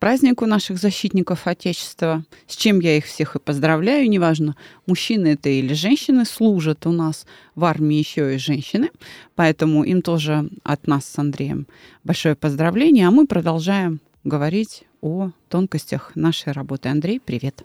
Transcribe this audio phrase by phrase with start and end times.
[0.00, 5.50] праздник у наших защитников Отечества, с чем я их всех и поздравляю, неважно, мужчины это
[5.50, 8.90] или женщины, служат у нас в армии еще и женщины,
[9.36, 11.68] поэтому им тоже от нас с Андреем
[12.02, 16.88] большое поздравление, а мы продолжаем говорить о тонкостях нашей работы.
[16.88, 17.64] Андрей, привет.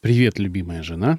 [0.00, 1.18] Привет, любимая жена.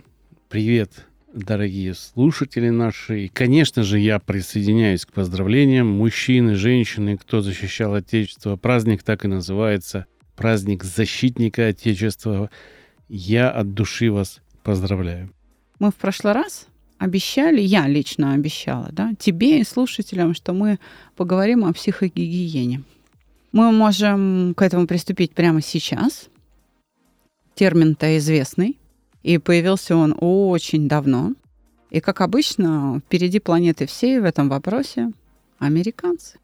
[0.49, 3.25] Привет, дорогие слушатели наши.
[3.25, 5.87] И, конечно же, я присоединяюсь к поздравлениям.
[5.87, 8.55] Мужчины, женщины, кто защищал Отечество.
[8.55, 10.05] Праздник так и называется.
[10.37, 12.51] Праздник защитника Отечества.
[13.09, 15.31] Я от души вас поздравляю.
[15.79, 16.67] Мы в прошлый раз
[16.99, 20.77] обещали, я лично обещала, да, тебе и слушателям, что мы
[21.15, 22.83] поговорим о психогигиене.
[23.51, 26.29] Мы можем к этому приступить прямо сейчас.
[27.55, 28.77] Термин-то известный,
[29.23, 31.33] и появился он очень давно.
[31.89, 35.11] И, как обычно, впереди планеты всей в этом вопросе
[35.57, 36.37] американцы.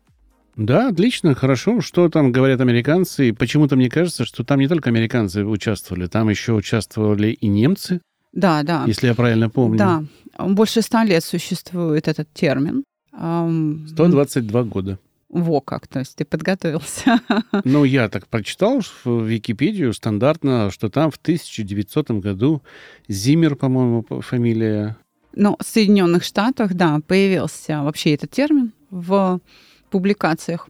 [0.55, 1.81] Да, отлично, хорошо.
[1.81, 3.33] Что там говорят американцы?
[3.33, 8.01] Почему-то мне кажется, что там не только американцы участвовали, там еще участвовали и немцы.
[8.33, 8.83] Да, да.
[8.87, 9.77] Если я правильно помню.
[9.77, 10.03] Да.
[10.37, 12.83] Больше ста лет существует этот термин.
[13.13, 14.99] 122 года.
[15.29, 17.19] Во как, то есть ты подготовился.
[17.63, 22.61] Ну, я так прочитал в Википедию стандартно, что там в 1900 году
[23.07, 24.97] Зиммер, по-моему, фамилия.
[25.35, 29.39] Ну, в Соединенных Штатах, да, появился вообще этот термин в
[29.93, 30.67] публикациях.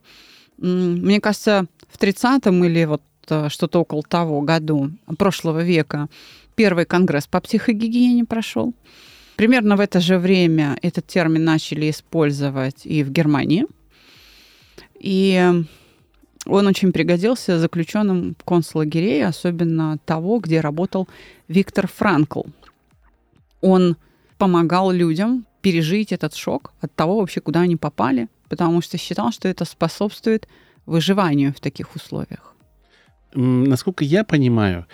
[0.58, 6.08] Мне кажется, в 30-м или вот э, что-то около того году прошлого века
[6.56, 8.74] первый конгресс по психогигиене прошел.
[9.36, 13.66] Примерно в это же время этот термин начали использовать и в Германии–
[15.04, 15.64] и
[16.46, 21.10] он очень пригодился заключенным концлагерей, особенно того, где работал
[21.50, 22.44] Виктор Франкл.
[23.60, 23.98] Он
[24.38, 29.48] помогал людям пережить этот шок от того вообще, куда они попали, потому что считал, что
[29.48, 30.48] это способствует
[30.86, 32.54] выживанию в таких условиях.
[33.36, 34.86] Насколько я понимаю,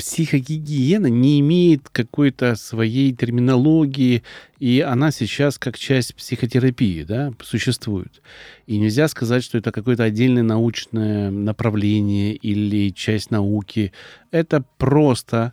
[0.00, 4.22] психогигиена не имеет какой-то своей терминологии,
[4.58, 8.22] и она сейчас как часть психотерапии да, существует.
[8.66, 13.92] И нельзя сказать, что это какое-то отдельное научное направление или часть науки.
[14.30, 15.52] Это просто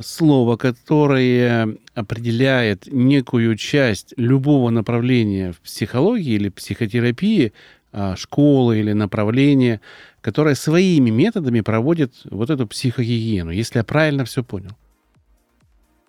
[0.00, 7.52] слово, которое определяет некую часть любого направления в психологии или психотерапии,
[7.92, 9.80] а, школы или направления,
[10.22, 14.70] которое своими методами проводит вот эту психогигиену, если я правильно все понял.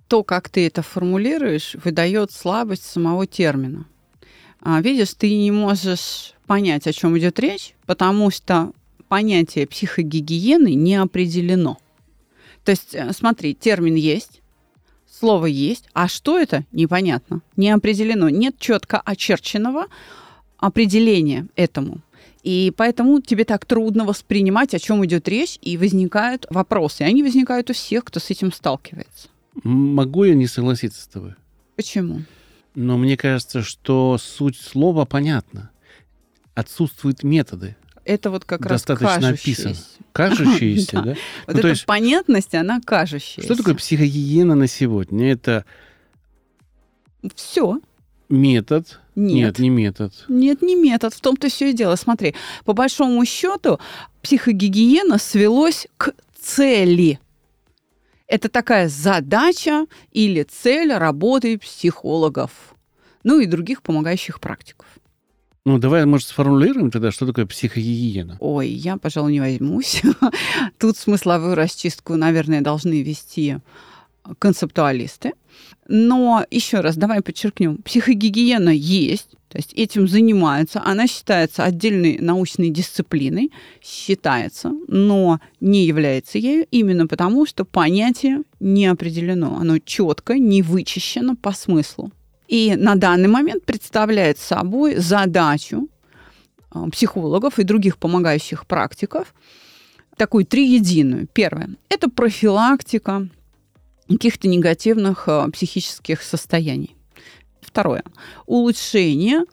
[0.08, 3.86] То, как ты это формулируешь, выдает слабость самого термина.
[4.62, 8.72] А, видишь, ты не можешь понять, о чем идет речь, потому что
[9.10, 11.78] понятие психогигиены не определено.
[12.64, 14.42] То есть, э, смотри, термин есть,
[15.10, 18.30] слово есть, а что это, непонятно, не определено.
[18.30, 19.88] Нет четко очерченного
[20.58, 22.02] определения этому.
[22.44, 27.04] И поэтому тебе так трудно воспринимать, о чем идет речь, и возникают вопросы.
[27.04, 29.30] И они возникают у всех, кто с этим сталкивается.
[29.64, 31.36] Могу я не согласиться с тобой?
[31.76, 32.24] Почему?
[32.76, 35.70] Но мне кажется, что суть слова понятна.
[36.54, 37.76] Отсутствуют методы.
[38.06, 39.70] Это вот как Достаточно раз кажущееся.
[39.70, 39.86] описано.
[40.12, 41.16] Кажущиеся, да?
[41.48, 43.44] Вот эта понятность, она кажущаяся.
[43.44, 45.32] Что такое психогиена на сегодня?
[45.32, 45.66] Это...
[47.36, 47.80] Все.
[48.30, 49.36] Метод, нет.
[49.36, 50.14] Нет, не метод.
[50.28, 51.14] Нет, не метод.
[51.14, 51.96] В том-то все и дело.
[51.96, 53.80] Смотри, по большому счету
[54.22, 57.20] психогигиена свелось к цели.
[58.28, 62.52] Это такая задача или цель работы психологов,
[63.24, 64.88] ну и других помогающих практиков.
[65.66, 68.36] Ну, давай, может, сформулируем тогда, что такое психогигиена?
[68.42, 70.02] Ой, я, пожалуй, не возьмусь.
[70.78, 73.60] Тут смысловую расчистку, наверное, должны вести
[74.40, 75.32] концептуалисты.
[75.88, 82.70] Но еще раз, давай подчеркнем, психогигиена есть, то есть этим занимаются, она считается отдельной научной
[82.70, 83.52] дисциплиной,
[83.82, 91.36] считается, но не является ею именно потому, что понятие не определено, оно четко не вычищено
[91.36, 92.12] по смыслу.
[92.54, 95.90] И на данный момент представляет собой задачу
[96.70, 99.34] а, психологов и других помогающих практиков
[100.18, 101.28] такую триединую.
[101.34, 103.28] Первое– это профилактика
[104.08, 106.96] каких-то негативных э, психических состояний.
[107.60, 108.04] Второе.
[108.46, 109.46] Улучшение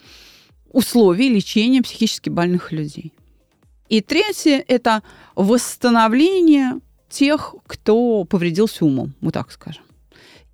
[0.70, 3.14] условий лечения психически больных людей.
[3.88, 5.02] И третье– это
[5.36, 9.84] восстановление тех, кто повредился умом, мы так скажем.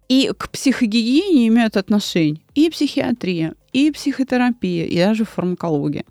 [0.08, 6.04] И к психогигиене имеют отношение и психиатрия, и психотерапия, и даже фармакология.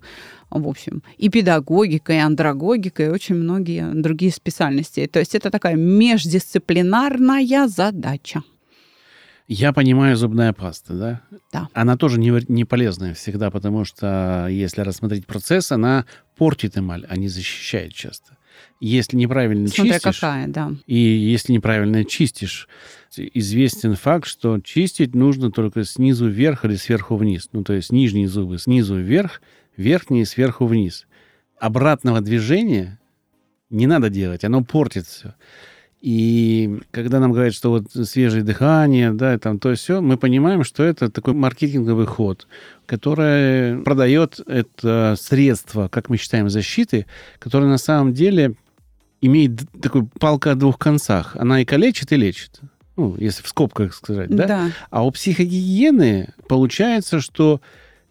[0.50, 5.06] В общем, и педагогика, и андрогогика, и очень многие другие специальности.
[5.06, 8.42] То есть это такая междисциплинарная задача.
[9.48, 11.20] Я понимаю зубная паста, да?
[11.52, 11.68] Да.
[11.72, 16.04] Она тоже не, не полезная всегда, потому что если рассмотреть процесс, она
[16.36, 18.36] портит эмаль, а не защищает часто.
[18.80, 20.72] Если неправильно Смотря чистишь, какая, да.
[20.86, 22.68] и если неправильно чистишь,
[23.16, 27.48] известен факт, что чистить нужно только снизу вверх или сверху вниз.
[27.52, 29.40] Ну, то есть нижние зубы снизу вверх,
[29.76, 31.06] верхние сверху вниз.
[31.58, 33.00] Обратного движения
[33.70, 35.34] не надо делать, оно портит все.
[36.06, 40.84] И когда нам говорят, что вот свежее дыхание, да, там то все, мы понимаем, что
[40.84, 42.46] это такой маркетинговый ход,
[42.86, 47.06] который продает это средство, как мы считаем, защиты,
[47.40, 48.54] которое на самом деле
[49.20, 51.34] имеет такой палка о двух концах.
[51.34, 52.60] Она и калечит, и лечит.
[52.96, 54.46] Ну, если в скобках сказать, да?
[54.46, 54.70] Да.
[54.90, 57.60] А у психогигиены получается, что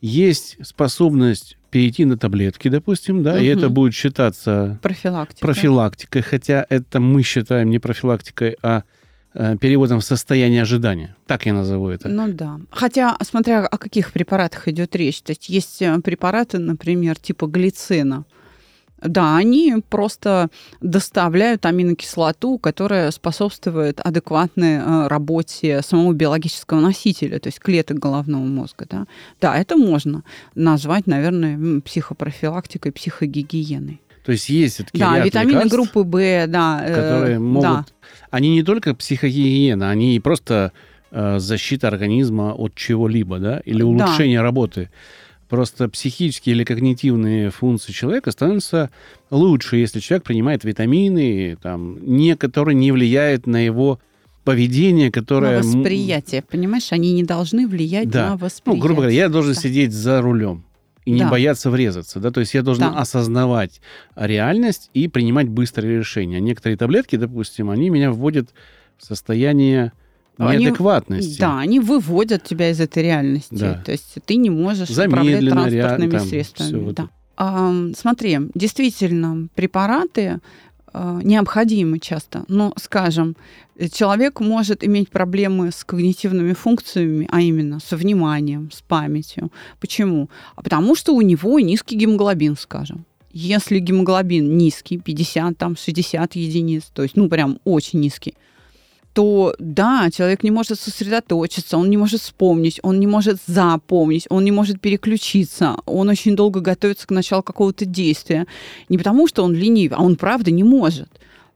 [0.02, 3.58] есть способность перейти на таблетки, допустим, да, и Мгм.
[3.60, 5.42] это будет считаться Профилактика.
[5.46, 8.84] профилактикой, хотя это мы считаем не профилактикой, а
[9.34, 11.18] э, переводом в состояние ожидания.
[11.28, 12.08] Так я назову это.
[12.08, 12.58] Ну да.
[12.72, 15.22] Хотя, смотря о каких препаратах идет речь.
[15.22, 18.24] То есть есть э, препараты, например, типа глицина.
[19.02, 20.50] Да, они просто
[20.82, 28.86] доставляют аминокислоту, которая способствует адекватной э, работе самого биологического носителя, то есть клеток головного мозга.
[28.90, 29.06] Да,
[29.42, 30.24] да это можно
[30.56, 34.02] назвать, наверное, психопрофилактикой, психогигиеной.
[34.26, 36.82] То есть есть все-таки Да, ряд витамины лекарств, группы В, да.
[36.84, 37.64] э, которые могут...
[37.64, 37.86] да.
[38.32, 40.72] Они не только психогигиена, они просто
[41.12, 43.86] э, защита организма от чего-либо, да, или Да.
[43.86, 44.90] улучшение работы.
[45.50, 48.90] Просто психические или когнитивные функции человека становятся
[49.30, 54.00] лучше, если человек принимает витамины, там, не, которые не влияют на его
[54.44, 55.62] поведение, которое...
[55.62, 58.26] На восприятие, понимаешь, они не должны влиять Да.
[58.26, 58.82] на Ну, восприятие.
[58.82, 59.60] грубо говоря, я должен Да.
[59.62, 60.64] сидеть за рулем
[61.06, 61.30] и не Да.
[61.30, 63.00] бояться врезаться, да, то есть я должен Да.
[63.00, 63.82] осознавать
[64.16, 66.40] реальность и принимать быстрые решения.
[66.40, 68.50] Некоторые таблетки, допустим, они меня вводят
[68.98, 69.92] в состояние
[70.38, 71.40] Они- неадекватности.
[71.40, 73.56] Да, они выводят тебя из этой реальности.
[73.56, 73.82] Да.
[73.86, 76.80] То есть ты не можешь управлять Замедленно, ре- транспортными там, средствами.
[76.84, 77.04] вот да.
[77.04, 77.12] это.
[77.38, 80.40] А, смотри, действительно, препараты
[80.94, 82.46] а, необходимы часто.
[82.48, 83.36] Но, скажем,
[83.92, 89.52] человек может иметь проблемы с когнитивными функциями, а именно со вниманием, с памятью.
[89.82, 90.30] Почему?
[90.56, 93.06] А потому что у него низкий гемоглобин, скажем.
[93.32, 98.36] Если гемоглобин низкий, 50, там, 60 единиц, то есть, ну, прям очень низкий,
[99.16, 104.44] то да, человек не может сосредоточиться, он не может вспомнить, он не может запомнить, он
[104.44, 108.46] не может переключиться, он очень долго готовится к началу какого-то действия.
[108.90, 111.08] Не потому, что он ленив, а он правда не может.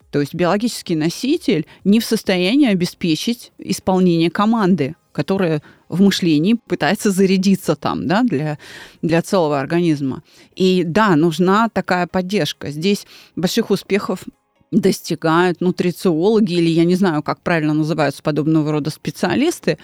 [0.09, 7.75] То есть биологический носитель не в состоянии обеспечить исполнение команды, которая в мышлении пытается зарядиться
[7.75, 8.57] там, да, для,
[9.01, 10.23] для целого организма.
[10.55, 12.71] И да, нужна такая поддержка.
[12.71, 14.23] Здесь больших успехов
[14.71, 19.77] достигают нутрициологи или я не знаю, как правильно называются подобного рода специалисты.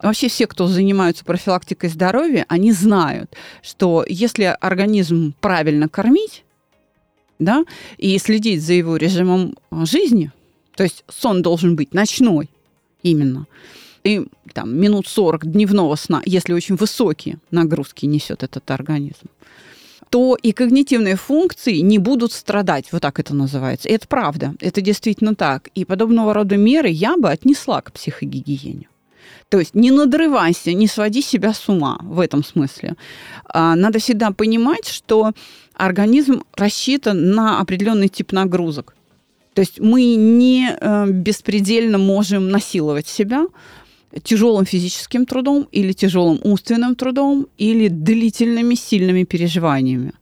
[0.00, 6.44] Вообще все, кто занимаются профилактикой здоровья, они знают, что если организм правильно кормить,
[7.38, 7.64] да,
[7.98, 10.32] и следить за его режимом а, жизни,
[10.76, 12.50] то есть сон должен быть ночной
[13.02, 13.46] именно,
[14.04, 19.28] и там минут 40 дневного сна, если очень высокие нагрузки несет этот организм,
[20.12, 22.92] то и когнитивные функции не будут страдать.
[22.92, 23.88] Вот так это называется.
[23.88, 24.54] И это правда.
[24.60, 25.70] Это действительно так.
[25.74, 28.88] И подобного рода меры я бы отнесла к психогигиене.
[29.48, 32.96] То есть не надрывайся, не своди себя с ума в этом смысле.
[33.48, 35.32] А, Надо всегда понимать, что
[35.72, 38.94] организм рассчитан на определенный тип нагрузок.
[39.54, 43.46] То есть мы не э, беспредельно можем насиловать себя
[44.22, 50.12] тяжелым физическим трудом или тяжелым умственным трудом или длительными сильными переживаниями.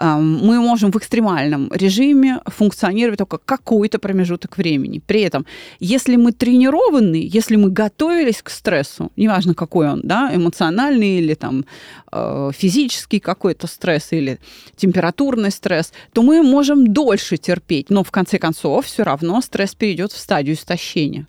[0.00, 5.02] Мы можем в экстремальном режиме функционировать только какой-то промежуток времени.
[5.04, 5.44] При этом,
[5.78, 11.66] если мы тренированы, если мы готовились к стрессу, неважно какой он, да, эмоциональный или там
[12.12, 14.38] э, физический какой-то стресс или
[14.76, 17.90] температурный стресс, то мы можем дольше терпеть.
[17.90, 21.26] Но в конце концов все равно стресс перейдет в стадию истощения.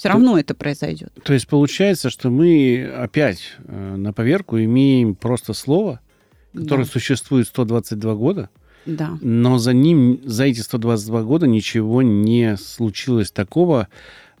[0.00, 1.12] Все равно это произойдет.
[1.24, 6.00] То есть получается, что мы опять э, на поверку имеем просто слово,
[6.54, 6.90] которое Да.
[6.90, 8.48] существует 122 года,
[8.86, 9.18] Да.
[9.20, 13.88] но за ним, за эти 122 года ничего не случилось такого,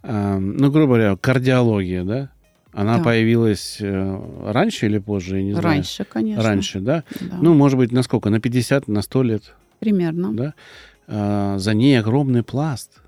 [0.02, 2.30] э, ну, грубо говоря, кардиология, да?
[2.72, 3.04] Она Да.
[3.04, 5.64] появилась э, раньше или позже, я не знаю.
[5.66, 6.42] Раньше, конечно.
[6.42, 7.04] Раньше, да?
[7.20, 7.36] Да.
[7.42, 8.30] Ну, может быть, на сколько?
[8.30, 10.32] На 50, на 100 лет, примерно.
[10.32, 10.54] да?
[11.06, 13.02] А, за ней огромный пласт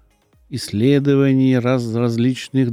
[0.52, 2.70] исследований, раз, различных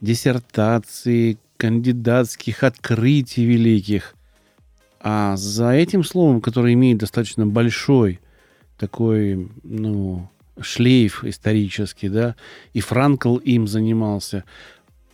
[0.00, 4.14] диссертаций, кандидатских открытий великих.
[5.00, 8.20] А за этим словом, которое имеет достаточно большой
[8.78, 10.28] такой, ну,
[10.60, 12.36] шлейф исторический, да,
[12.72, 14.44] и Франкл им занимался,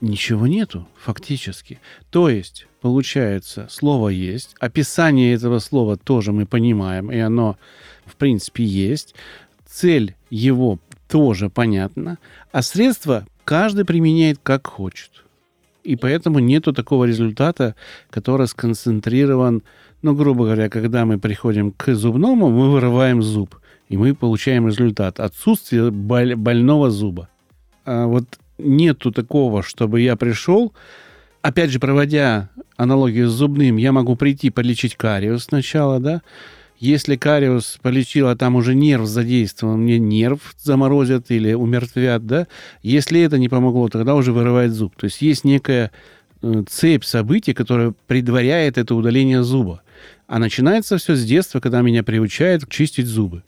[0.01, 1.81] ничего нету фактически.
[2.11, 7.57] То есть, получается, слово есть, описание этого слова тоже мы понимаем, и оно,
[8.05, 9.15] в принципе, есть.
[9.67, 10.79] Цель его
[11.13, 12.17] тоже понятна,
[12.53, 15.11] а средства каждый применяет как хочет.
[15.85, 17.75] И поэтому нету такого результата,
[18.09, 19.63] который сконцентрирован,
[20.01, 23.57] ну, грубо говоря, когда мы приходим к зубному, мы вырываем зуб,
[23.91, 25.21] и мы получаем результат.
[25.21, 27.29] Отсутствие боль, больного зуба.
[27.85, 28.25] А вот
[28.57, 30.73] нету такого, чтобы я пришел,
[31.43, 36.23] опять же, проводя аналогию с зубным, я могу прийти полечить кариус сначала, да,
[36.83, 42.49] если кариус полечил, а там уже нерв задействован, мне нерв заморозят или умертвят, да,
[42.83, 44.97] если это не помогло, тогда уже вырывает зуб.
[44.97, 45.93] То есть есть некая
[46.43, 49.83] э, цепь событий, которая предваряет это удаление зуба.
[50.27, 53.45] А начинается все с детства, когда меня приучают чистить зубы.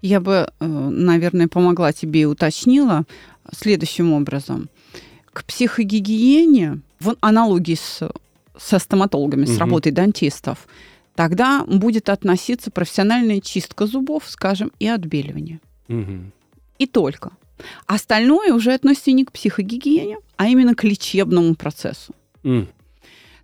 [0.00, 3.02] Я бы, э, наверное, помогла тебе и уточнила
[3.52, 4.68] следующим образом.
[5.32, 8.08] К психогигиене, в аналогии с,
[8.56, 9.52] со стоматологами, угу.
[9.52, 10.68] с работой дантистов,
[11.16, 15.60] тогда будет относиться профессиональная чистка зубов, скажем, и отбеливание.
[15.88, 16.30] Угу.
[16.78, 17.32] И только.
[17.86, 22.14] Остальное уже относится не к психогигиене, а именно к лечебному процессу.
[22.42, 22.68] Mm.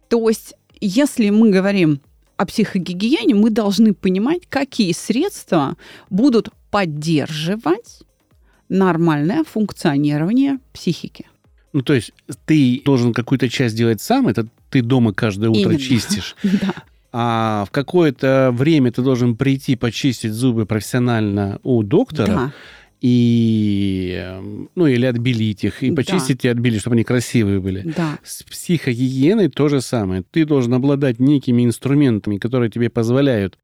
[0.08, 2.02] То есть, если мы говорим
[2.36, 5.78] о психогигиене, мы должны понимать, какие средства
[6.10, 8.02] будут поддерживать
[8.68, 11.26] нормальное функционирование психики.
[11.72, 12.12] Ну, то есть
[12.44, 15.78] ты должен какую-то часть делать сам, это ты дома каждое утро Именно.
[15.78, 16.36] чистишь.
[16.42, 16.74] Да
[17.12, 22.26] а в какое-то время ты должен прийти почистить зубы профессионально у доктора.
[22.26, 22.52] Да.
[23.02, 24.24] И,
[24.76, 25.96] ну, или отбелить их, и да.
[25.96, 27.82] почистить и отбелить, чтобы они красивые были.
[27.96, 28.18] Да.
[28.22, 30.22] С психогигиеной то же самое.
[30.30, 33.58] Ты должен обладать некими инструментами, которые тебе позволяют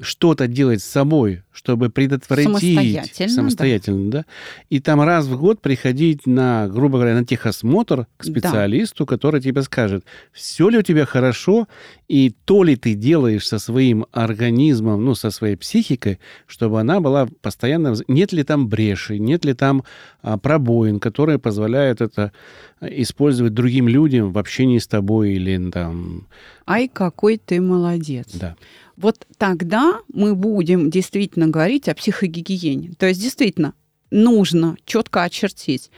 [0.00, 4.18] что-то делать с собой, чтобы предотвратить самостоятельно, самостоятельно да.
[4.18, 4.24] да,
[4.68, 9.08] и там раз в год приходить на, грубо говоря, на техосмотр к специалисту, да.
[9.08, 11.66] который тебе скажет, все ли у тебя хорошо
[12.08, 17.26] и то ли ты делаешь со своим организмом, ну, со своей психикой, чтобы она была
[17.40, 19.82] постоянно, нет ли там бреши, нет ли там
[20.20, 22.32] а, пробоин, которые позволяют это
[22.80, 26.26] а, использовать другим людям в общении с тобой или там.
[26.66, 28.28] Ай, какой ты молодец.
[28.34, 28.56] Да
[28.96, 32.92] вот тогда мы будем действительно говорить о психогигиене.
[32.98, 33.74] То есть действительно
[34.10, 35.90] нужно четко очертить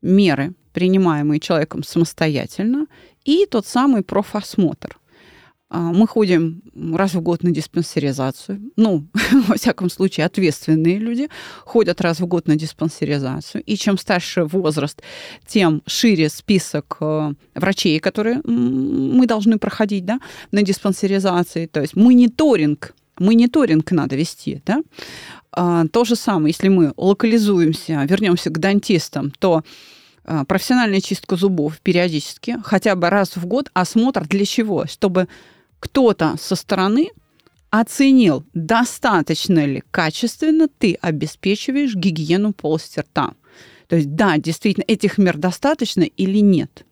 [0.00, 2.86] меры, принимаемые человеком самостоятельно,
[3.24, 4.98] и тот самый профосмотр.
[5.72, 8.60] А, мы ходим раз в год на диспансеризацию.
[8.76, 9.06] Ну,
[9.48, 11.28] во всяком случае, ответственные люди
[11.64, 13.62] ходят раз в год на диспансеризацию.
[13.62, 15.00] И чем старше возраст,
[15.46, 20.18] тем шире список э, врачей, которые мы должны проходить да,
[20.50, 21.66] на диспансеризации.
[21.66, 24.62] То есть мониторинг, мониторинг надо вести.
[24.66, 24.82] Да?
[25.52, 29.62] А, то же самое, если мы локализуемся, вернемся к дантистам, то
[30.24, 34.86] а, профессиональная чистка зубов периодически, хотя бы раз в год, осмотр для чего?
[34.86, 35.28] Чтобы
[35.80, 37.10] кто-то со стороны
[37.70, 43.32] оценил, достаточно ли качественно ты обеспечиваешь гигиену полости рта.
[43.88, 46.84] То есть, да, действительно, этих мер достаточно или нет.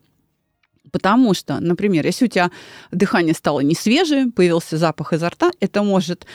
[0.90, 2.50] Потому что, например, если у тебя
[2.90, 6.26] дыхание стало не свежее, появился запах изо рта, это может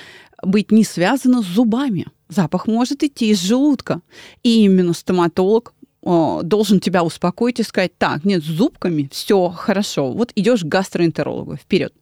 [0.43, 2.05] быть не связано с зубами.
[2.29, 4.01] Запах может идти из желудка.
[4.43, 10.11] И именно стоматолог должен тебя успокоить и сказать, так, нет, с зубками все хорошо.
[10.11, 11.93] Вот идешь к гастроэнтерологу, вперед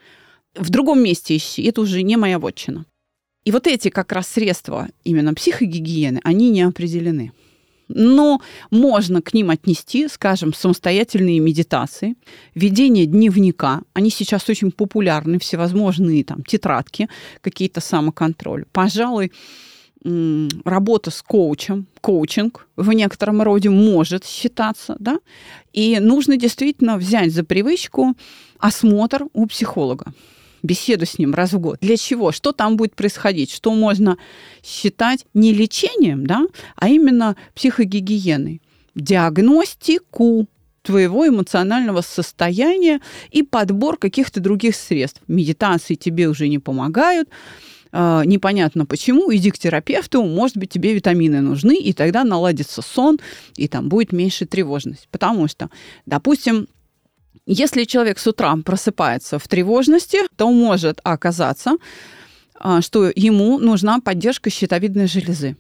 [0.56, 2.86] в другом месте ищи, это уже не моя вотчина.
[3.44, 7.32] И вот эти как раз средства именно психогигиены, они не определены.
[7.88, 12.16] Но можно к ним отнести, скажем, самостоятельные медитации,
[12.56, 13.82] ведение дневника.
[13.94, 17.10] Они сейчас очень популярны, всевозможные там тетрадки,
[17.42, 18.66] какие-то самоконтроль.
[18.72, 19.34] Пожалуй,
[20.04, 25.20] работа с коучем, коучинг в некотором роде может считаться, да,
[25.74, 28.16] и нужно действительно взять за привычку
[28.58, 30.14] осмотр у психолога
[30.64, 31.78] беседу с ним раз в год.
[31.82, 32.32] Для чего?
[32.32, 33.52] Что там будет происходить?
[33.52, 34.18] Что можно
[34.64, 38.62] считать не лечением, да, а именно психогигиеной?
[38.96, 40.48] Диагностику
[40.82, 45.22] твоего эмоционального состояния и подбор каких-то других средств.
[45.28, 47.30] Медитации тебе уже не помогают,
[47.92, 53.20] э, непонятно почему, иди к терапевту, может быть, тебе витамины нужны, и тогда наладится сон,
[53.56, 55.08] и там будет меньше тревожность.
[55.12, 55.70] Потому что,
[56.06, 56.68] допустим,
[57.46, 61.78] если человек с утра просыпается в тревожности, то может оказаться,
[62.56, 65.58] а, что ему нужна поддержка щитовидной железы.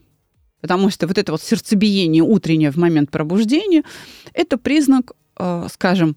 [0.61, 3.83] Потому что вот это вот сердцебиение утреннее в момент пробуждения–
[4.33, 6.15] это признак, э, скажем,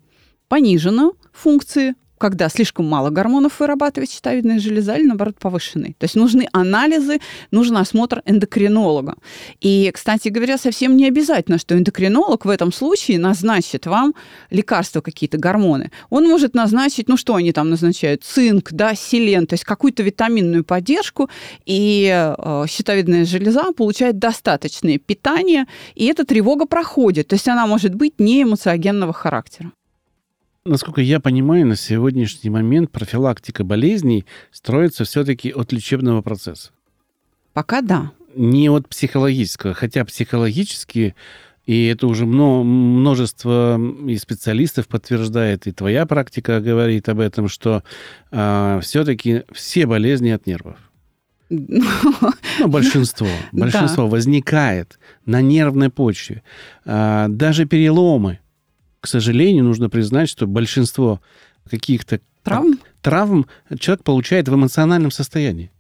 [0.49, 5.95] пониженной функции когда слишком мало гормонов вырабатывает щитовидная железа или, наоборот, повышенный.
[5.99, 9.17] То есть нужны анализы, нужен осмотр эндокринолога.
[9.61, 14.15] И, кстати говоря, совсем не обязательно, что эндокринолог в этом случае назначит вам
[14.51, 15.91] лекарства, какие-то гормоны.
[16.11, 20.65] Он может назначить, ну что они там назначают, цинк, да, селен, то есть какую-то витаминную
[20.65, 21.29] поддержку,
[21.67, 27.29] и э, щитовидная железа получает достаточное питание, и эта тревога проходит.
[27.29, 29.73] То есть она может быть не эмоциогенного характера.
[30.67, 36.71] Насколько я понимаю, на сегодняшний момент профилактика болезней строится все-таки от лечебного процесса.
[37.53, 38.13] Пока да.
[38.35, 41.15] Не от психологического, хотя психологически,
[41.67, 43.79] и это уже множество
[44.09, 47.81] и специалистов подтверждает, и твоя практика говорит об этом, что э,
[48.31, 50.79] а, все-таки все болезни от нервов.
[52.61, 53.27] Ну, большинство.
[53.53, 54.11] Большинство да.
[54.11, 56.43] возникает на нервной почве.
[56.87, 58.39] А, даже переломы
[59.05, 61.21] к сожалению, нужно признать, что большинство
[61.69, 63.47] каких-то травм, травм
[63.79, 65.71] человек получает в эмоциональном состоянии.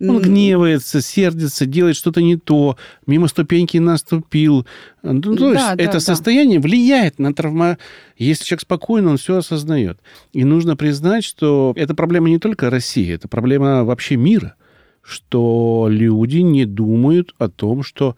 [0.00, 4.66] Он гневается, сердится, делает что-то не то, мимо ступеньки наступил.
[5.04, 6.66] Ну, то есть да, это да, состояние да.
[6.66, 7.78] влияет на травма.
[8.16, 10.00] Если человек спокойно, он все осознает.
[10.32, 14.56] И нужно признать, что это проблема не только России, это проблема вообще мира,
[15.02, 18.16] что люди не думают о том, что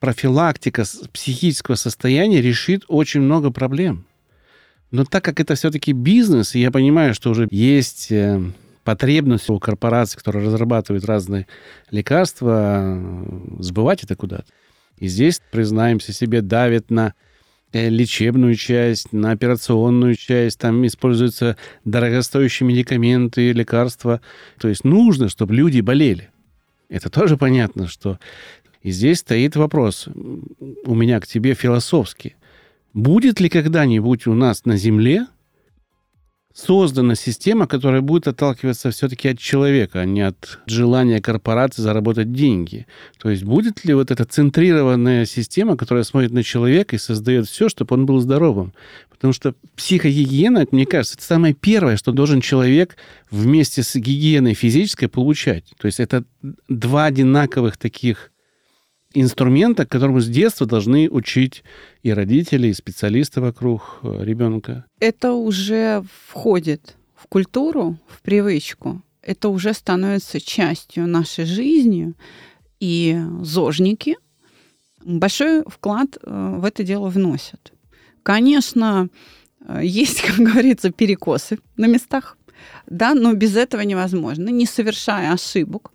[0.00, 4.04] профилактика психического состояния решит очень много проблем.
[4.90, 8.40] Но так как это все-таки бизнес, и я понимаю, что уже есть э,
[8.84, 11.46] потребность у корпораций, которые разрабатывают разные
[11.90, 12.98] лекарства,
[13.58, 14.46] сбывать это куда-то.
[14.98, 17.12] И здесь, признаемся себе, давит на
[17.72, 24.22] э, лечебную часть, на операционную часть, там используются дорогостоящие медикаменты, лекарства.
[24.58, 26.30] То есть нужно, чтобы люди болели.
[26.88, 28.18] Это тоже понятно, что
[28.82, 30.08] и здесь стоит вопрос
[30.84, 32.36] у меня к тебе философский.
[32.94, 35.26] Будет ли когда-нибудь у нас на Земле
[36.58, 42.86] создана система, которая будет отталкиваться все-таки от человека, а не от желания корпорации заработать деньги.
[43.18, 47.68] То есть будет ли вот эта центрированная система, которая смотрит на человека и создает все,
[47.68, 48.72] чтобы он был здоровым?
[49.08, 52.96] Потому что психогигиена, мне кажется, это самое первое, что должен человек
[53.30, 55.64] вместе с гигиеной физической получать.
[55.78, 56.24] То есть это
[56.68, 58.32] два одинаковых таких
[59.14, 61.64] инструмента, которому с детства должны учить
[62.02, 64.84] и родители, и специалисты вокруг э, ребенка.
[65.00, 69.02] Это уже входит в культуру, в привычку.
[69.22, 72.14] Это уже становится частью нашей жизни.
[72.80, 74.16] И зожники
[75.04, 77.72] большой вклад э, в это дело вносят.
[78.22, 79.08] Конечно,
[79.66, 82.36] э, есть, как говорится, перекосы на местах,
[82.86, 84.50] да, но без этого невозможно.
[84.50, 85.92] Не совершая ошибок,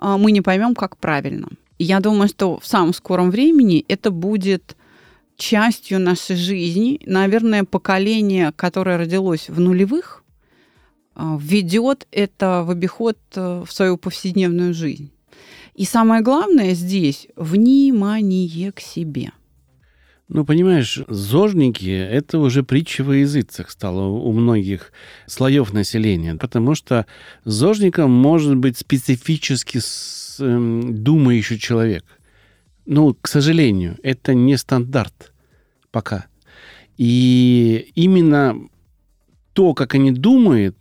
[0.00, 1.48] мы не поймем, как правильно.
[1.78, 4.76] Я думаю, что в самом скором времени это будет
[5.36, 7.00] частью нашей жизни.
[7.06, 10.24] Наверное, поколение, которое родилось в нулевых,
[11.14, 15.10] а, введет это в обиход э, в свою повседневную жизнь.
[15.74, 19.30] И самое главное здесь– внимание к себе.
[20.28, 24.92] Ну, понимаешь, зожники– это уже притча во языцах стало у многих
[25.26, 27.06] слоев населения, потому что
[27.44, 29.78] зожником может быть специфически
[30.40, 32.04] э, думающий человек.
[32.86, 35.32] Ну, к сожалению, это не стандарт
[35.90, 36.26] пока.
[36.96, 38.56] И именно
[39.52, 40.76] то, как они думают,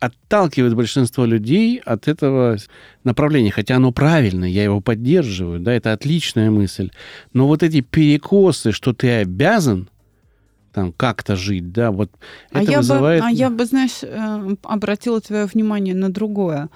[0.00, 2.56] отталкивает большинство людей от этого
[3.04, 3.50] направления.
[3.50, 6.90] Хотя оно правильно, я его поддерживаю, да, это отличная мысль.
[7.32, 9.88] Но вот эти перекосы, что ты обязан
[10.72, 12.10] там как-то жить, да, вот
[12.52, 13.22] а это я вызывает...
[13.22, 16.70] Бы, а я бы, знаешь, э, обратила твое внимание на другое.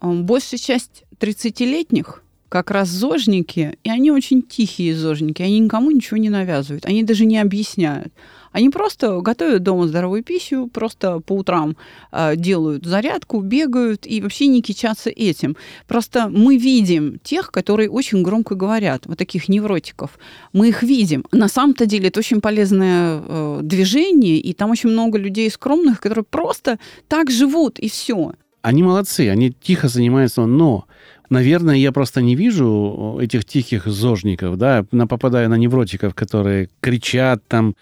[0.00, 6.30] Большая часть 30-летних как раз зожники, и они очень тихие зожники, они никому ничего не
[6.30, 8.12] навязывают, они даже не объясняют.
[8.50, 11.76] Они просто готовят дома здоровую пищу, просто по утрам
[12.10, 15.56] э, делают зарядку, бегают и вообще не кичатся этим.
[15.86, 20.18] Просто мы видим тех, которые очень громко говорят, вот таких невротиков.
[20.52, 21.24] Мы их видим.
[21.30, 26.24] На самом-то деле это очень полезное э, движение, и там очень много людей скромных, которые
[26.24, 28.32] просто так живут, и все.
[28.62, 30.86] Они молодцы, они тихо занимаются, но
[31.30, 37.76] Наверное, я просто не вижу этих тихих зожников, да, попадая на невротиков, которые кричат там,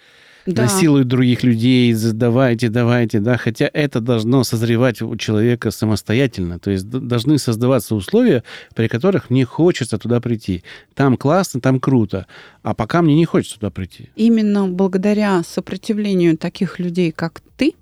[0.44, 0.64] да.
[0.64, 6.88] насилуют других людей, давайте, давайте, да, хотя это должно созревать у человека самостоятельно, то есть
[6.88, 10.62] должны создаваться условия, при которых мне хочется туда прийти.
[10.94, 12.26] Там классно, там круто,
[12.62, 14.10] а пока мне не хочется туда прийти.
[14.14, 17.74] Именно благодаря сопротивлению таких людей, как ты,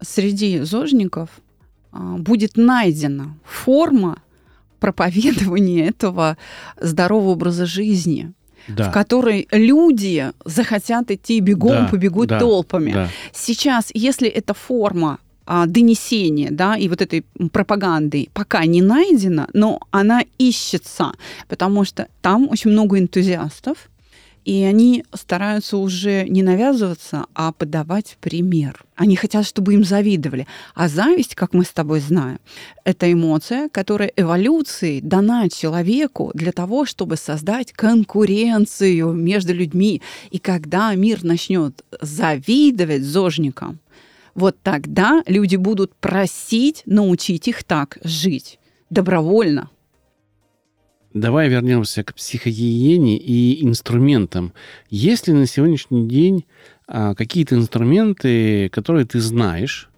[0.00, 1.30] среди зожников
[2.18, 4.18] будет найдена форма
[4.80, 6.36] проповедование этого
[6.80, 8.32] здорового образа жизни,
[8.68, 8.84] Да.
[8.90, 12.92] в который люди захотят идти бегом, Да, побегут да, толпами.
[12.92, 13.08] да.
[13.32, 19.78] Сейчас, если эта форма а, донесения, да, и вот этой пропаганды пока не найдена, но
[19.90, 21.12] она ищется,
[21.48, 23.76] потому что там очень много энтузиастов,
[24.44, 28.84] и они стараются уже не навязываться, а подавать пример.
[28.94, 30.46] Они хотят, чтобы им завидовали.
[30.74, 32.38] А зависть, как мы с тобой знаем,
[32.84, 40.02] это эмоция, которая эволюцией дана человеку для того, чтобы создать конкуренцию между людьми.
[40.30, 43.78] И когда мир начнет завидовать зожникам,
[44.34, 48.58] вот тогда люди будут просить научить их так жить
[48.90, 49.70] добровольно.
[51.14, 54.52] Давай вернемся к психогигиене и инструментам.
[54.90, 56.44] Есть ли на сегодняшний день
[56.88, 59.88] а, какие-то инструменты, которые ты знаешь?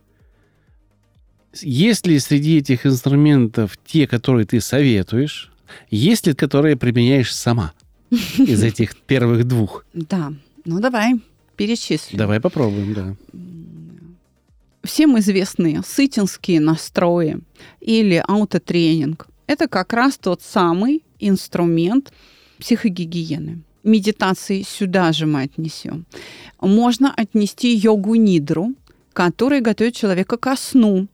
[1.55, 5.51] Есть ли среди этих инструментов те, которые ты советуешь?
[5.91, 7.73] Есть ли, которые применяешь сама
[8.11, 9.87] из этих первых двух?
[9.95, 10.35] Да,
[10.67, 11.15] ну давай
[11.57, 12.19] перечислим.
[12.19, 13.17] Давай попробуем, да.
[14.85, 17.39] Всем известные сытинские настрои
[17.81, 22.13] или аутотренинг– это как раз тот самый инструмент
[22.59, 23.61] психогигиены.
[23.83, 26.07] Медитации сюда же мы отнесем.
[26.61, 28.75] Можно отнести йогу-нидру,
[29.13, 31.07] которая готовит человека ко сну.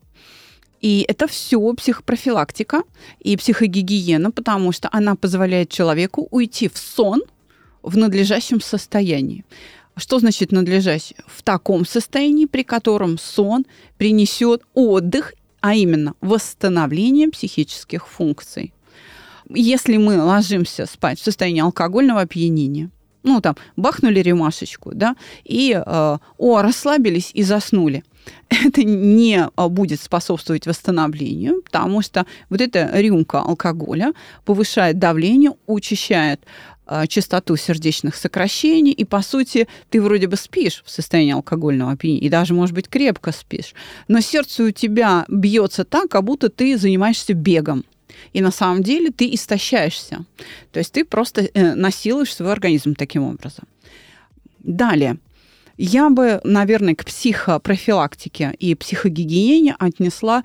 [0.81, 2.83] И это все психопрофилактика
[3.19, 7.21] и психогигиена, потому что она позволяет человеку уйти в сон
[7.83, 9.45] в надлежащем состоянии.
[9.95, 11.19] Что значит надлежащее?
[11.27, 13.65] В таком состоянии, при котором сон
[13.97, 18.73] принесет отдых, а именно восстановление психических функций.
[19.49, 22.89] Если мы ложимся спать в состоянии алкогольного опьянения,
[23.23, 28.03] ну там бахнули ремашечку, да, и э, о, расслабились и заснули.
[28.49, 34.13] Это не будет способствовать восстановлению, потому что вот эта рюмка алкоголя
[34.45, 36.41] повышает давление, учащает
[36.85, 42.25] э, частоту сердечных сокращений, и, по сути, ты вроде бы спишь в состоянии алкогольного опьянения,
[42.25, 43.73] и даже, может быть, крепко спишь,
[44.07, 47.83] но сердце у тебя бьется так, как будто ты занимаешься бегом.
[48.33, 50.25] И на самом деле ты истощаешься.
[50.71, 53.65] То есть ты просто э, насилуешь свой организм таким образом.
[54.59, 55.17] Далее.
[55.77, 60.43] Я бы, наверное, к психопрофилактике и психогигиене отнесла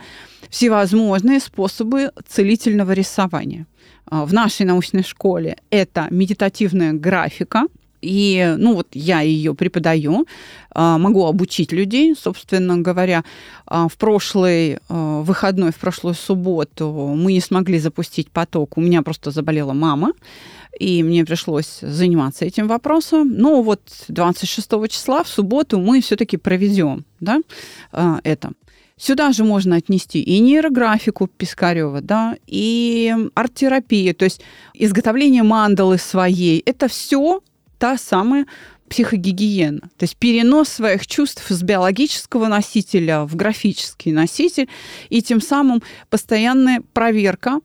[0.49, 3.67] всевозможные способы целительного рисования.
[4.07, 7.67] А, В нашей научной школе это медитативная графика,
[8.01, 10.27] и, ну, вот я ее преподаю,
[10.71, 13.25] а, могу обучить людей, собственно говоря.
[13.67, 18.79] А, В прошлый а, выходной, в прошлую субботу мы не смогли запустить поток.
[18.79, 20.13] У меня просто заболела мама,
[20.79, 23.33] и мне пришлось заниматься этим вопросом.
[23.37, 27.41] Но вот 26 числа, в субботу, мы все-таки проведем да,
[28.23, 28.53] это.
[28.97, 34.41] Сюда же можно отнести и нейрографику Пискарева, да, и арт-терапию, то есть
[34.75, 36.63] изготовление мандалы своей.
[36.67, 37.41] Это все
[37.79, 38.47] та самая
[38.89, 39.81] психогигиена.
[39.81, 44.69] То есть перенос своих чувств с биологического носителя в графический носитель,
[45.11, 47.61] и тем самым постоянная проверка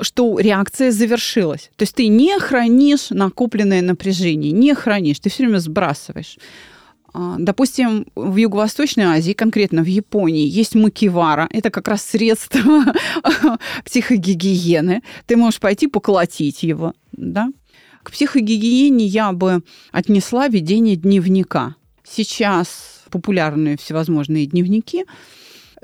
[0.00, 1.70] что реакция завершилась.
[1.76, 6.36] То есть ты не хранишь накопленное напряжение, не хранишь, ты все время сбрасываешь.
[7.14, 11.48] А, Допустим, в Юго-Восточной Азии, конкретно в Японии, есть макивара.
[11.50, 12.84] Это как раз средство
[13.86, 15.02] психогигиены.
[15.24, 16.92] Ты можешь пойти поколотить его.
[17.12, 17.48] Да?
[18.06, 21.74] К психогигиене я бы отнесла ведение дневника.
[22.04, 25.06] Сейчас популярны всевозможные дневники,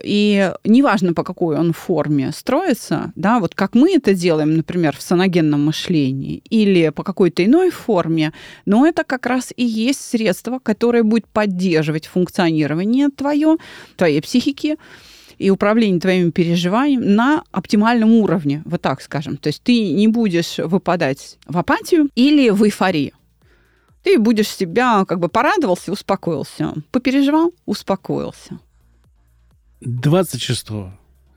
[0.00, 5.02] и неважно, по какой он форме строится, да, вот как мы это делаем, например, в
[5.02, 8.32] саногенном мышлении, или по какой-то иной форме,
[8.66, 13.56] но это как раз и есть средство, которое будет поддерживать функционирование твое,
[13.96, 14.76] твоей психики,
[15.38, 19.36] и управление твоими переживаниями на оптимальном уровне, вот так скажем.
[19.36, 23.12] То есть ты не будешь выпадать в апатию или в эйфорию.
[24.02, 26.74] Ты будешь себя как бы порадовался, успокоился.
[26.90, 28.58] Попереживал, успокоился.
[29.80, 30.68] 26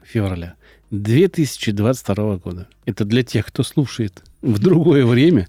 [0.04, 0.56] февраля
[0.92, 2.68] 2022 года.
[2.86, 5.48] Это для тех, кто слушает в другое время.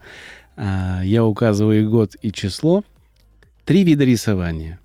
[0.57, 2.85] А, Я указываю год и число.
[3.65, 4.79] Три вида рисования.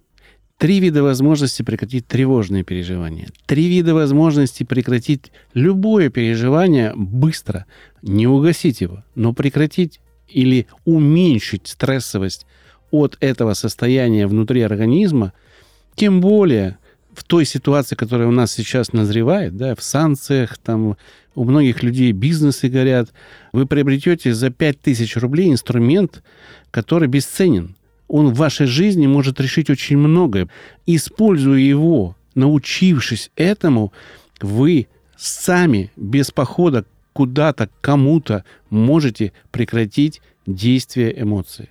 [0.61, 3.29] Три вида возможности прекратить тревожные переживания.
[3.47, 7.65] Три вида возможности прекратить любое переживание быстро.
[8.03, 12.45] Не угасить его, но прекратить или уменьшить стрессовость
[12.91, 15.33] от этого состояния внутри организма.
[15.95, 16.77] Тем более
[17.15, 20.95] в той ситуации, которая у нас сейчас назревает, да, в санкциях, там
[21.33, 23.09] у многих людей бизнесы горят,
[23.51, 26.21] вы приобретете за 5000 рублей инструмент,
[26.69, 27.75] который бесценен.
[28.11, 30.49] Он в вашей жизни может решить очень многое.
[30.85, 33.93] Используя его, научившись этому,
[34.41, 41.69] вы сами без похода куда-то, кому-то можете прекратить действие эмоций.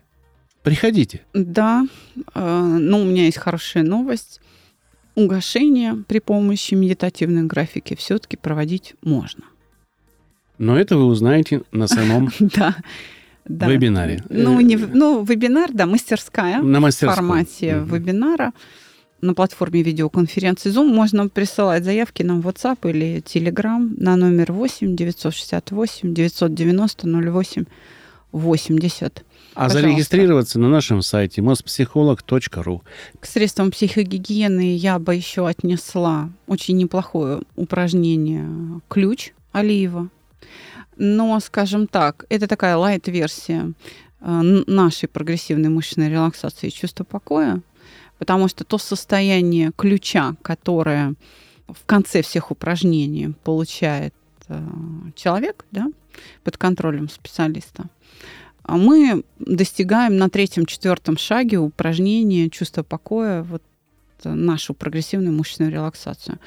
[0.63, 1.21] Приходите.
[1.35, 1.87] Да,
[2.35, 4.41] э, ну, у меня есть хорошая новость.
[5.17, 9.45] Угошение при помощи медитативной графики все-таки проводить можно.
[10.57, 12.77] Но это вы узнаете на самом Да.
[13.47, 13.69] Да.
[13.69, 14.23] вебинаре.
[14.29, 17.17] Ну, не, в- ну, вебинар, да, мастерская На в мастерской.
[17.17, 17.95] формате Мгм.
[17.95, 18.53] вебинара
[19.23, 20.87] на платформе видеоконференции Zoom.
[20.95, 27.65] Можно присылать заявки на WhatsApp или Telegram на номер 8 968 990 08
[28.33, 29.25] 80.
[29.55, 29.81] А Пожалуйста.
[29.81, 32.81] зарегистрироваться на нашем сайте mospsycholog.ru.
[33.19, 38.47] К средствам психогигиены я бы еще отнесла очень неплохое упражнение
[38.89, 40.09] «Ключ» Алиева.
[41.03, 43.73] Но, скажем так, это такая лайт-версия
[44.21, 47.63] э, нашей прогрессивной мышечной релаксации и чувства покоя,
[48.19, 51.15] потому что то состояние ключа, которое
[51.69, 54.13] в конце всех упражнений получает
[54.49, 54.61] э,
[55.17, 55.87] человек да,
[56.45, 57.87] под контролем специалиста,
[58.63, 63.63] а мы достигаем на третьем-четвертом шаге упражнения чувства покоя, вот
[64.25, 66.39] э, нашу прогрессивную мышечную релаксацию.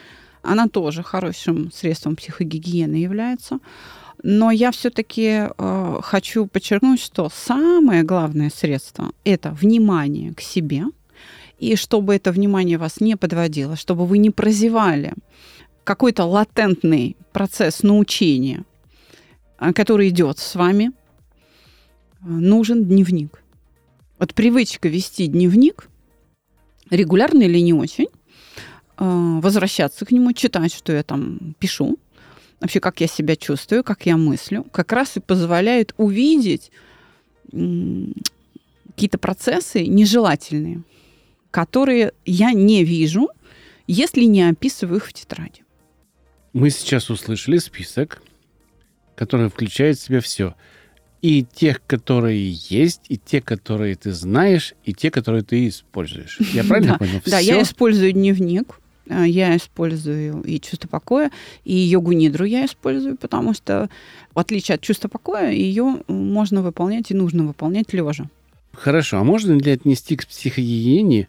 [0.44, 3.58] Она тоже хорошим средством психогигиены является.
[4.24, 10.86] Но я все-таки э, хочу подчеркнуть, что самое главное средство это внимание к себе.
[11.60, 15.14] И чтобы это внимание вас не подводило, чтобы вы не прозевали
[15.84, 18.64] какой-то латентный процесс научения,
[19.58, 20.92] а, который идет с вами, э,
[22.26, 23.44] нужен дневник.
[24.20, 25.90] Вот привычка вести дневник,
[26.90, 28.10] регулярно или не очень, э,
[29.42, 31.98] возвращаться к нему, читать, что я там пишу,
[32.64, 36.72] вообще, как я себя чувствую, как я мыслю, как раз и позволяет увидеть
[37.52, 40.82] какие-то процессы нежелательные,
[41.52, 43.30] которые я не вижу,
[43.86, 45.64] если не описываю их в тетради.
[46.54, 48.24] Мы сейчас услышали список,
[49.16, 50.56] который включает в себя все.
[51.22, 56.40] И тех, которые есть, и те, которые ты знаешь, и те, которые ты используешь.
[56.54, 57.22] Я правильно понял?
[57.26, 61.32] Да, я использую дневник, я использую и чувство покоя,
[61.64, 63.90] и йогу-нидру я использую, потому что,
[64.34, 68.30] в отличие от чувства покоя, ее можно выполнять и нужно выполнять лежа.
[68.72, 71.28] Хорошо, а можно ли отнести к психогигиене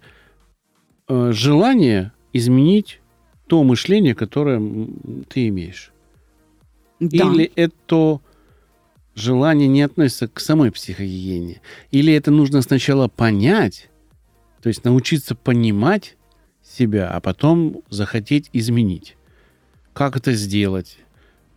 [1.09, 3.01] э, желание изменить
[3.47, 4.61] то мышление, которое
[5.29, 5.93] ты имеешь?
[7.01, 7.27] Да.
[7.27, 8.21] Или это
[9.15, 11.61] желание не относится к самой психогигиене?
[11.91, 13.91] Или это нужно сначала понять,
[14.63, 16.17] то есть научиться понимать
[16.65, 19.17] себя, а потом захотеть изменить?
[19.93, 20.99] Как это сделать?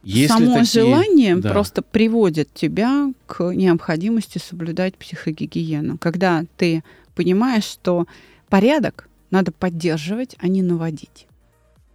[0.03, 1.49] Есть ли Само такие- желание Да.
[1.51, 5.97] просто приводит тебя к необходимости соблюдать психогигиену.
[5.97, 6.83] Когда ты
[7.15, 8.05] понимаешь, что
[8.47, 11.27] порядок надо поддерживать, а не наводить.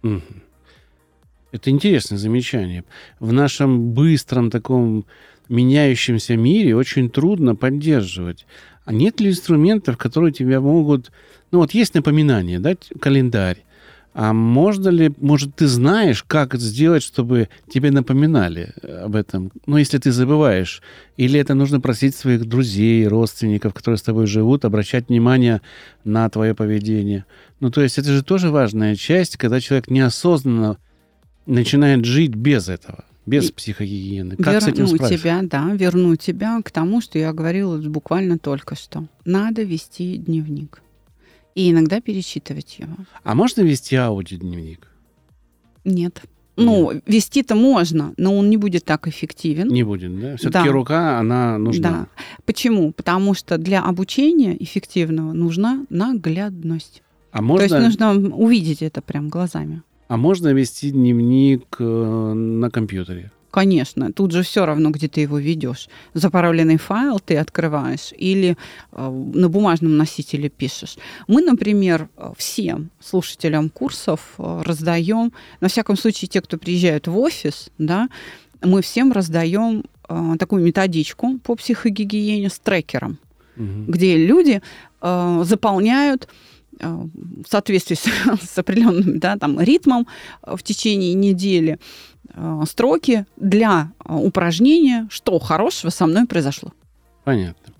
[0.03, 0.21] Мгм.
[1.51, 2.83] Это интересное замечание.
[3.19, 5.05] В нашем быстром таком
[5.49, 8.45] меняющемся мире очень трудно поддерживать.
[8.85, 11.11] А нет ли инструментов, которые тебя могут...
[11.51, 13.63] Ну вот есть напоминание, да, календарь.
[14.15, 19.51] А можно ли, может, ты знаешь, как сделать, чтобы тебе напоминали об этом?
[19.65, 20.83] Ну, если ты забываешь.
[21.17, 25.61] Или это нужно просить своих друзей, родственников, которые с тобой живут, обращать внимание
[26.03, 27.25] на твое поведение.
[27.59, 30.77] Ну, то есть это же тоже важная часть, когда человек неосознанно
[31.47, 34.35] начинает жить без этого, без И психогигиены.
[34.35, 35.17] Как с этим верну справиться?
[35.17, 39.07] тебя, да, верну тебя к тому, что я говорила буквально только что.
[39.25, 40.81] Надо вести дневник.
[41.55, 42.95] И иногда перечитывать его.
[43.23, 44.87] А можно вести аудиодневник?
[45.85, 46.21] Нет.
[46.55, 49.69] Ну, вести-то можно, но он не будет так эффективен.
[49.69, 50.37] Не будет, да?
[50.37, 50.71] Все-таки Да.
[50.71, 51.89] рука, она нужна.
[51.89, 52.07] Да.
[52.45, 52.91] Почему?
[52.91, 57.01] Потому что для обучения эффективного нужна наглядность.
[57.31, 59.81] А То можно, есть нужно увидеть это прям глазами.
[60.13, 61.83] А можно вести дневник э,
[62.33, 63.31] на компьютере?
[63.49, 65.89] Конечно, тут же все равно, где ты его ведешь.
[66.13, 68.55] Запароленный файл ты открываешь или
[68.91, 70.97] э, на бумажном носителе пишешь.
[71.27, 77.71] Мы, например, э, всем слушателям курсов раздаем, на всяком случае, те, кто приезжают в офис,
[77.79, 78.07] да,
[78.61, 79.83] мы всем раздаем
[80.37, 83.17] такую методичку по психогигиене с трекером,
[83.55, 83.85] Мгм.
[83.87, 84.61] где люди
[85.01, 86.27] заполняют
[86.83, 88.03] в соответствии с,
[88.41, 90.07] с определенным да, там, ритмом
[90.41, 91.79] э, в течение недели
[92.29, 96.73] э, строки для э, упражнения, что хорошего со мной произошло.
[97.23, 97.73] Понятно.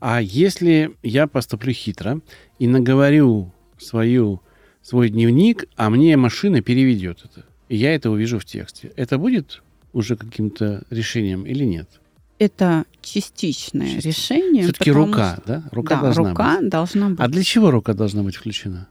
[0.00, 2.20] А если я поступлю хитро
[2.58, 4.40] и наговорю свою,
[4.82, 9.62] свой дневник, а мне машина переведет это, и я это увижу в тексте, это будет
[9.92, 11.88] уже каким-то решением или нет?
[12.38, 14.08] Это частичное Частично.
[14.08, 14.62] решение.
[14.64, 15.62] Все-таки рука, что- да?
[15.72, 16.68] Рука да, должна рука быть.
[16.70, 17.20] должна быть.
[17.20, 18.86] А для чего рука должна быть включена?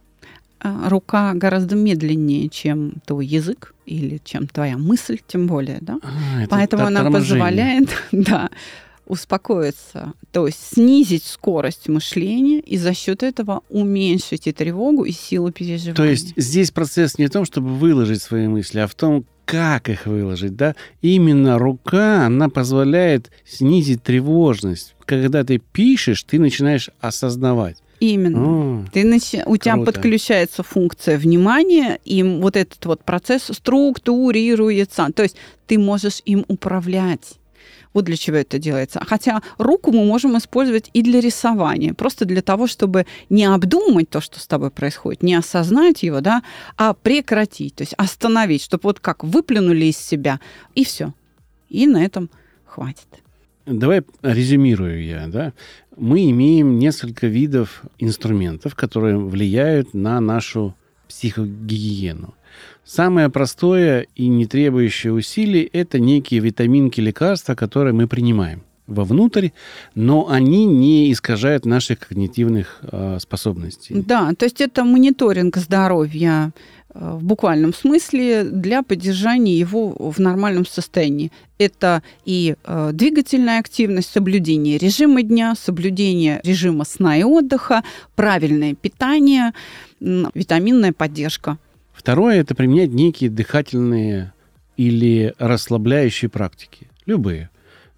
[0.59, 5.99] а, рука гораздо медленнее, чем твой язык или чем твоя мысль, тем более, да.
[6.01, 7.29] А, это Поэтому она торможение.
[7.43, 8.49] позволяет, да,
[9.07, 15.51] успокоиться, то есть снизить скорость мышления и за счет этого уменьшить и тревогу, и силу
[15.51, 15.95] переживания.
[15.95, 19.87] То есть здесь процесс не в том, чтобы выложить свои мысли, а в том, как
[19.89, 20.75] их выложить, да?
[21.01, 24.93] Именно рука, она позволяет снизить тревожность.
[25.05, 27.77] Когда ты пишешь, ты начинаешь осознавать.
[27.99, 28.81] Именно.
[28.81, 29.91] О, Ты начи- У тебя Круто.
[29.93, 35.07] подключается функция внимания, и вот этот вот процесс структурируется.
[35.15, 37.35] То есть ты можешь им управлять.
[37.93, 39.01] Вот для чего это делается.
[39.05, 44.21] Хотя руку мы можем использовать и для рисования, просто для того, чтобы не обдумать то,
[44.21, 46.43] что с тобой происходит, не осознать его, да,
[46.77, 50.39] а прекратить, то есть остановить, чтобы вот как выплюнули из себя,
[50.75, 51.13] и все.
[51.69, 52.29] И на этом
[52.65, 53.07] хватит.
[53.65, 55.53] Давай резюмирую я, да.
[55.97, 60.75] Мы имеем несколько видов инструментов, которые влияют на нашу
[61.07, 62.33] психогигиену.
[62.85, 69.49] Самое простое и не требующее усилий– это некие витаминки, лекарства, которые мы принимаем вовнутрь,
[69.95, 74.01] но они не искажают наших когнитивных э, способностей.
[74.01, 76.51] Да, то есть это мониторинг здоровья
[76.93, 81.31] э, в буквальном смысле для поддержания его в нормальном состоянии.
[81.57, 87.83] Это и э, двигательная активность, соблюдение режима дня, соблюдение режима сна и отдыха,
[88.15, 89.53] правильное питание,
[89.99, 91.57] витаминная поддержка.
[91.93, 94.33] Второе– это применять некие дыхательные
[94.77, 96.87] или расслабляющие практики.
[97.05, 97.49] Любые.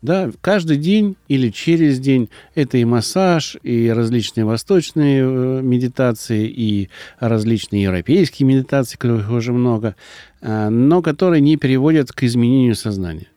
[0.02, 6.90] Да, каждый день или через день это и массаж, и различные восточные э, медитации, и
[7.20, 9.98] различные европейские медитации, которых уже много,
[10.42, 13.28] а, но которые не переводят к изменению сознания.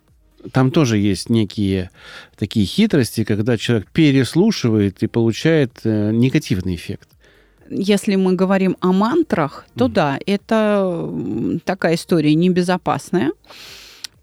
[0.53, 1.91] Там тоже есть некие
[2.37, 7.09] такие хитрости, когда человек переслушивает и получает э, негативный эффект.
[7.75, 9.95] Если мы говорим о мантрах, то Мгм.
[9.95, 11.11] да, это
[11.65, 13.33] такая история небезопасная.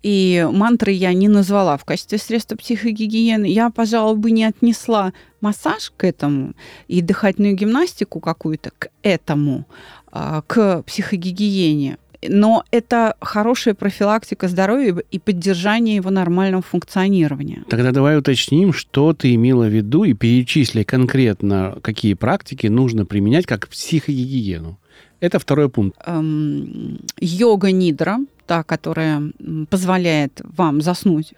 [0.02, 3.46] И мантры я не назвала в качестве средства психогигиены.
[3.46, 6.54] Я, пожалуй, бы не отнесла массаж к этому
[6.88, 9.66] и дыхательную гимнастику какую-то к этому,
[10.12, 11.98] а, к психогигиене.
[12.28, 17.64] Но это хорошая профилактика здоровья и поддержание его нормального функционирования.
[17.70, 23.46] Тогда давай уточним, что ты имела в виду и перечисли конкретно, какие практики нужно применять
[23.46, 24.78] как психогигиену.
[25.22, 25.98] Это второй пункт.
[26.06, 29.22] эм, йога-нидра, та, которая
[29.70, 31.34] позволяет вам заснуть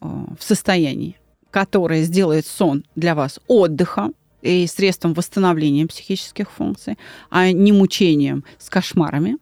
[0.00, 1.16] в, э, в состоянии,
[1.50, 6.96] которое сделает сон для вас отдыхом и средством восстановления психических функций,
[7.30, 9.36] а не мучением с кошмарами.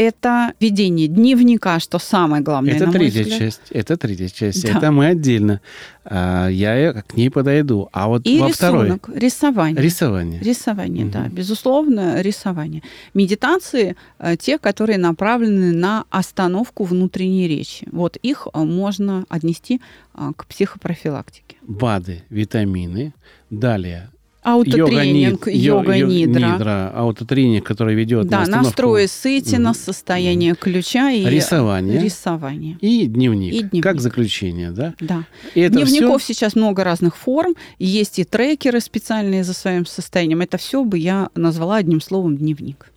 [0.00, 3.38] Это ведение дневника, что самое главное, это третья взгляд.
[3.38, 3.60] часть.
[3.70, 4.62] Это третья часть.
[4.62, 4.78] Да.
[4.78, 5.60] Это мы отдельно.
[6.06, 7.90] А, я к ней подойду.
[7.92, 9.82] А вот И во второй рисунок, рисование.
[9.82, 10.40] рисование.
[10.40, 11.34] Рисование, да, Мгм.
[11.34, 12.82] безусловно, рисование.
[13.12, 17.86] Медитации э, те, которые направлены на остановку внутренней речи.
[17.92, 19.82] Вот их э, можно отнести
[20.14, 21.56] э, к психопрофилактике.
[21.60, 23.12] БАДы, витамины.
[23.50, 24.08] Далее.
[24.42, 26.52] Аутотренинг, Йога-нид- йо- йо- йога-нидра.
[26.52, 28.66] нидра, аутотренинг, который ведет на Да, остановку.
[28.68, 32.00] настрой Сытина, состояние ключа и Рисование.
[32.02, 32.78] рисование.
[32.80, 33.82] И дневник, И дневник.
[33.82, 34.94] как заключение, да?
[35.00, 35.24] Да.
[35.54, 37.54] И это Дневников всё- сейчас много разных форм.
[37.78, 40.40] Есть и трекеры специальные за своим состоянием.
[40.40, 42.90] Это все бы я назвала одним словом дневник.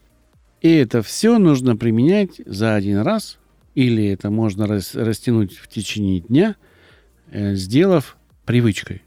[0.61, 3.37] И это все нужно применять за один раз,
[3.75, 6.55] или это можно рас- растянуть в течение дня,
[7.31, 9.01] э, сделав привычкой.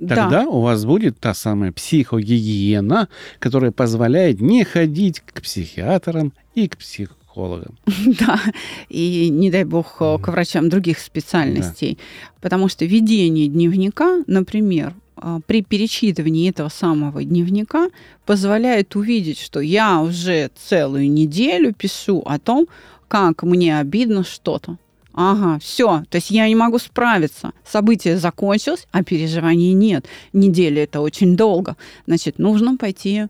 [0.00, 0.46] Тогда Да.
[0.48, 3.08] у вас будет та самая психогигиена,
[3.38, 7.78] которая позволяет не ходить к психиатрам и к психологам.
[8.18, 8.40] Да,
[8.88, 11.98] и не дай бог э, к врачам других специальностей.
[12.40, 17.88] Потому что ведение дневника, например, э, при перечитывании этого самого дневника
[18.26, 22.66] позволяет увидеть, что я уже целую неделю пишу о том,
[23.08, 24.76] как мне обидно что-то.
[25.22, 26.02] Ага, все.
[26.08, 27.52] То есть я не могу справиться.
[27.62, 30.06] Событие закончилось, а переживаний нет.
[30.32, 31.76] Неделя это очень долго.
[32.06, 33.26] Значит, нужно пойти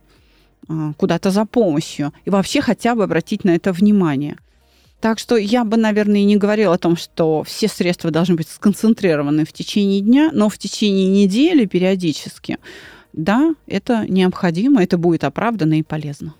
[0.68, 2.12] а, куда-то за помощью.
[2.24, 4.36] И вообще хотя бы обратить на это внимание.
[5.00, 8.48] Так что я бы, наверное, и не говорила о том, что все средства должны быть
[8.48, 12.58] сконцентрированы в течение дня, но в течение недели периодически,
[13.12, 16.34] да, это необходимо, это будет оправдано и полезно.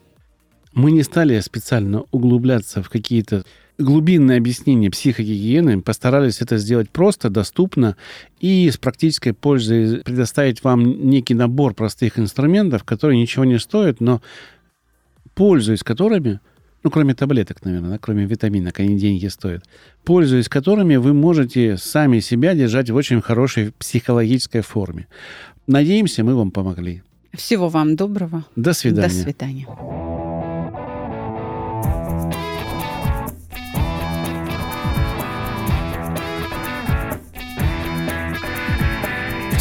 [0.74, 3.44] Мы не стали специально углубляться в какие-то
[3.80, 7.96] глубинные объяснения психогигиены, постарались это сделать просто, доступно
[8.40, 14.20] и с практической пользой предоставить вам некий набор простых инструментов, которые ничего не стоят, но
[15.34, 16.40] пользуясь которыми,
[16.82, 19.64] ну, кроме таблеток, наверное, да, кроме витаминок, они деньги стоят,
[20.04, 25.06] пользуясь которыми вы можете сами себя держать в очень хорошей психологической форме.
[25.66, 27.02] Надеемся, мы вам помогли.
[27.32, 28.44] Всего вам доброго.
[28.56, 29.08] До свидания.
[29.08, 30.09] До свидания.